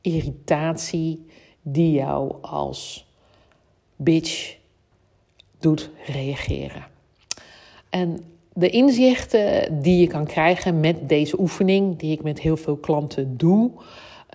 irritatie 0.00 1.26
die 1.62 1.92
jou 1.92 2.34
als 2.40 3.06
bitch 3.96 4.56
doet 5.58 5.90
reageren? 6.06 6.86
En 7.90 8.24
de 8.52 8.70
inzichten 8.70 9.82
die 9.82 10.00
je 10.00 10.06
kan 10.06 10.26
krijgen 10.26 10.80
met 10.80 11.08
deze 11.08 11.40
oefening, 11.40 11.98
die 11.98 12.12
ik 12.12 12.22
met 12.22 12.40
heel 12.40 12.56
veel 12.56 12.76
klanten 12.76 13.36
doe, 13.36 13.70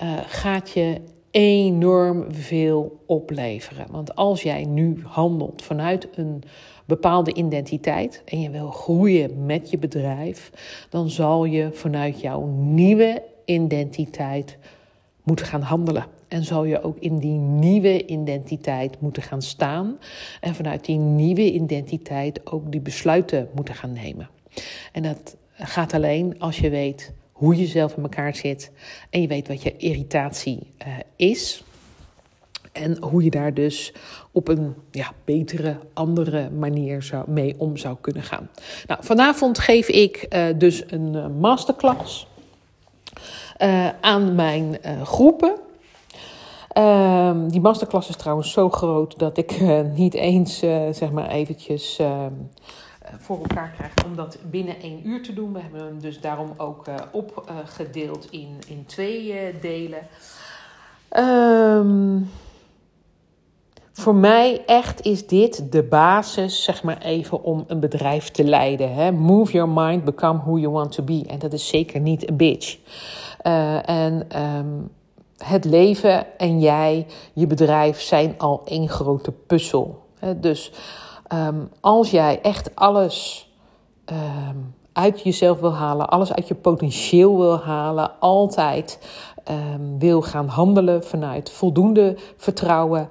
uh, 0.03 0.17
gaat 0.25 0.69
je 0.69 1.01
enorm 1.31 2.33
veel 2.33 3.03
opleveren. 3.05 3.86
Want 3.91 4.15
als 4.15 4.43
jij 4.43 4.63
nu 4.63 5.01
handelt 5.05 5.62
vanuit 5.62 6.07
een 6.12 6.43
bepaalde 6.86 7.33
identiteit 7.33 8.21
en 8.25 8.41
je 8.41 8.50
wil 8.50 8.71
groeien 8.71 9.45
met 9.45 9.69
je 9.69 9.77
bedrijf, 9.77 10.51
dan 10.89 11.09
zal 11.09 11.45
je 11.45 11.69
vanuit 11.74 12.21
jouw 12.21 12.45
nieuwe 12.45 13.24
identiteit 13.45 14.57
moeten 15.24 15.45
gaan 15.45 15.62
handelen. 15.62 16.05
En 16.27 16.43
zal 16.43 16.63
je 16.63 16.81
ook 16.81 16.98
in 17.00 17.17
die 17.17 17.38
nieuwe 17.38 18.05
identiteit 18.05 19.01
moeten 19.01 19.24
gaan 19.24 19.41
staan. 19.41 19.98
En 20.41 20.55
vanuit 20.55 20.86
die 20.86 20.98
nieuwe 20.98 21.51
identiteit 21.51 22.51
ook 22.51 22.71
die 22.71 22.81
besluiten 22.81 23.50
moeten 23.55 23.75
gaan 23.75 23.93
nemen. 23.93 24.29
En 24.91 25.03
dat 25.03 25.38
gaat 25.53 25.93
alleen 25.93 26.39
als 26.39 26.59
je 26.59 26.69
weet 26.69 27.13
hoe 27.39 27.55
je 27.55 27.67
zelf 27.67 27.98
in 27.98 28.03
elkaar 28.03 28.36
zit. 28.36 28.72
En 29.10 29.22
je 29.22 29.27
weet 29.27 29.48
wat 29.48 29.62
je 29.63 29.77
irritatie 29.77 30.74
uh, 30.88 30.93
is. 31.15 31.63
En 32.72 32.98
hoe 33.01 33.24
je 33.24 33.29
daar 33.29 33.53
dus 33.53 33.93
op 34.31 34.48
een 34.48 34.75
ja, 34.91 35.12
betere, 35.25 35.77
andere 35.93 36.50
manier 36.50 37.03
zou, 37.03 37.31
mee 37.31 37.55
om 37.58 37.77
zou 37.77 37.98
kunnen 38.01 38.24
gaan. 38.24 38.50
Nou, 38.88 39.03
vanavond 39.03 39.60
geef 39.60 39.88
ik 39.88 40.25
uh, 40.29 40.46
dus 40.55 40.84
een 40.88 41.13
uh, 41.13 41.25
masterclass 41.39 42.27
aan 44.01 44.36
mijn 44.36 44.77
groepen. 45.03 45.55
Ehm, 46.69 47.48
die 47.48 47.62
masterclass 47.62 48.10
is 48.10 48.15
trouwens 48.15 48.51
zo 48.51 48.69
groot 48.69 49.19
dat 49.19 49.38
ik 49.38 49.60
niet 49.96 50.13
eens 50.13 50.60
zeg 50.91 51.12
maar 51.12 51.29
eventjes 51.29 52.00
ehm, 52.00 52.10
eh, 52.10 52.88
voor 53.17 53.37
elkaar 53.37 53.73
krijgen 53.77 54.05
om 54.05 54.15
dat 54.15 54.37
binnen 54.49 54.81
één 54.81 55.07
uur 55.07 55.23
te 55.23 55.33
doen. 55.33 55.53
We 55.53 55.59
hebben 55.59 55.81
hem 55.81 55.99
dus 55.99 56.21
daarom 56.21 56.53
ook 56.57 56.87
uh, 56.87 56.95
opgedeeld 57.11 58.27
in, 58.29 58.57
in 58.67 58.85
twee 58.85 59.33
uh, 59.33 59.61
delen. 59.61 60.07
Um, 61.17 62.29
voor 63.93 64.15
mij 64.15 64.61
echt 64.65 65.01
is 65.01 65.27
dit 65.27 65.71
de 65.71 65.83
basis, 65.83 66.63
zeg 66.63 66.83
maar 66.83 66.97
even, 66.97 67.43
om 67.43 67.63
een 67.67 67.79
bedrijf 67.79 68.29
te 68.31 68.43
leiden. 68.43 68.93
Hè? 68.93 69.11
Move 69.11 69.51
your 69.51 69.69
mind, 69.69 70.03
become 70.03 70.39
who 70.39 70.57
you 70.57 70.73
want 70.73 70.91
to 70.91 71.03
be. 71.03 71.23
En 71.27 71.39
dat 71.39 71.53
is 71.53 71.67
zeker 71.67 71.99
niet 71.99 72.29
een 72.29 72.37
bitch. 72.37 72.77
En 73.85 74.41
um, 74.41 74.89
het 75.37 75.65
leven 75.65 76.37
en 76.37 76.59
jij, 76.59 77.05
je 77.33 77.47
bedrijf, 77.47 78.01
zijn 78.01 78.35
al 78.37 78.61
één 78.65 78.89
grote 78.89 79.31
puzzel. 79.31 80.03
Hè? 80.19 80.39
Dus 80.39 80.71
Um, 81.33 81.69
als 81.79 82.12
jij 82.12 82.41
echt 82.41 82.75
alles 82.75 83.48
um, 84.05 84.75
uit 84.93 85.21
jezelf 85.21 85.59
wil 85.59 85.74
halen, 85.74 86.09
alles 86.09 86.33
uit 86.33 86.48
je 86.48 86.55
potentieel 86.55 87.38
wil 87.38 87.59
halen, 87.59 88.19
altijd 88.19 89.00
um, 89.51 90.00
wil 90.00 90.21
gaan 90.21 90.48
handelen 90.48 91.03
vanuit 91.03 91.51
voldoende 91.51 92.17
vertrouwen, 92.38 93.09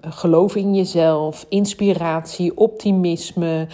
geloof 0.00 0.56
in 0.56 0.74
jezelf, 0.74 1.46
inspiratie, 1.48 2.56
optimisme, 2.56 3.66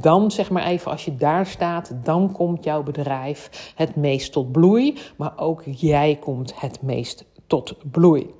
dan 0.00 0.30
zeg 0.30 0.50
maar 0.50 0.64
even 0.66 0.90
als 0.90 1.04
je 1.04 1.16
daar 1.16 1.46
staat, 1.46 1.92
dan 2.04 2.32
komt 2.32 2.64
jouw 2.64 2.82
bedrijf 2.82 3.72
het 3.74 3.96
meest 3.96 4.32
tot 4.32 4.52
bloei, 4.52 4.98
maar 5.16 5.32
ook 5.36 5.62
jij 5.64 6.18
komt 6.20 6.60
het 6.60 6.82
meest 6.82 7.24
tot 7.46 7.74
bloei. 7.90 8.34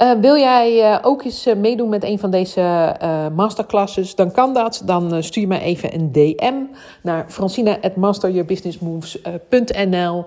Uh, 0.00 0.12
wil 0.20 0.36
jij 0.36 0.76
uh, 0.76 0.98
ook 1.02 1.24
eens 1.24 1.46
uh, 1.46 1.56
meedoen 1.56 1.88
met 1.88 2.04
een 2.04 2.18
van 2.18 2.30
deze 2.30 2.94
masterclasses? 3.34 4.14
Dan 4.14 4.32
kan 4.32 4.54
dat. 4.54 4.82
Dan 4.84 5.22
stuur 5.22 5.46
mij 5.46 5.60
even 5.60 5.94
een 5.94 6.12
DM 6.12 6.54
naar 7.02 7.24
francina.masteryourbusinessmoves.nl. 7.28 10.24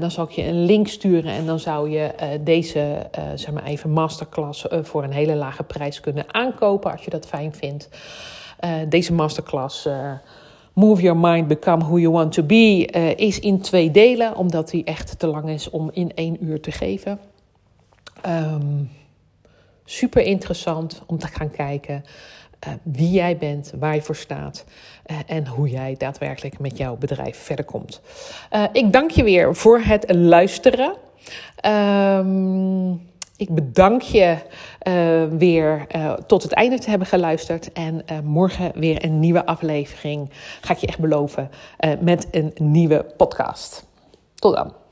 dan 0.00 0.10
zal 0.10 0.24
ik 0.24 0.30
je 0.30 0.46
een 0.46 0.64
link 0.64 0.88
sturen 0.88 1.32
en 1.32 1.46
dan 1.46 1.58
zou 1.58 1.90
je 1.90 2.10
deze 2.40 3.06
zeg 3.34 3.52
maar 3.52 3.64
even 3.64 3.90
masterclass 3.90 4.66
voor 4.82 5.04
een 5.04 5.12
hele 5.12 5.34
lage 5.34 5.62
prijs 5.62 6.00
kunnen 6.00 6.34
aankopen 6.34 6.92
als 6.92 7.04
je 7.04 7.10
dat 7.10 7.26
fijn 7.26 7.54
vindt. 7.54 7.88
deze 8.88 9.12
masterclass. 9.12 9.88
Move 10.72 11.02
Your 11.02 11.18
Mind, 11.18 11.48
Become 11.48 11.84
Who 11.84 11.98
You 11.98 12.12
Want 12.12 12.32
to 12.32 12.42
Be 12.42 12.86
is 13.16 13.40
in 13.40 13.60
twee 13.60 13.90
delen, 13.90 14.36
omdat 14.36 14.70
die 14.70 14.84
echt 14.84 15.18
te 15.18 15.26
lang 15.26 15.48
is 15.48 15.70
om 15.70 15.90
in 15.92 16.12
één 16.14 16.44
uur 16.44 16.60
te 16.60 16.70
geven. 16.70 17.18
Um, 18.26 18.90
super 19.84 20.22
interessant 20.22 21.02
om 21.06 21.18
te 21.18 21.26
gaan 21.26 21.50
kijken 21.50 22.04
uh, 22.66 22.72
wie 22.82 23.10
jij 23.10 23.36
bent, 23.36 23.72
waar 23.78 23.94
je 23.94 24.02
voor 24.02 24.16
staat 24.16 24.64
uh, 25.06 25.16
en 25.26 25.46
hoe 25.46 25.68
jij 25.68 25.94
daadwerkelijk 25.98 26.58
met 26.58 26.76
jouw 26.76 26.96
bedrijf 26.96 27.36
verder 27.38 27.64
komt. 27.64 28.00
Uh, 28.52 28.64
ik 28.72 28.92
dank 28.92 29.10
je 29.10 29.24
weer 29.24 29.56
voor 29.56 29.80
het 29.80 30.14
luisteren. 30.14 30.94
Um, 31.66 33.12
ik 33.36 33.50
bedank 33.50 34.02
je 34.02 34.36
weer 35.30 35.86
tot 36.26 36.42
het 36.42 36.52
einde 36.52 36.78
te 36.78 36.90
hebben 36.90 37.08
geluisterd. 37.08 37.72
En 37.72 38.04
morgen 38.24 38.72
weer 38.74 39.04
een 39.04 39.20
nieuwe 39.20 39.46
aflevering. 39.46 40.30
Ga 40.60 40.72
ik 40.72 40.78
je 40.78 40.86
echt 40.86 40.98
beloven 40.98 41.50
met 42.00 42.28
een 42.30 42.52
nieuwe 42.58 43.06
podcast. 43.16 43.86
Tot 44.34 44.54
dan. 44.54 44.83